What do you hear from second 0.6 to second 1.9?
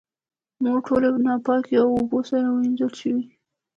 موږ ټولې ناپاکۍ په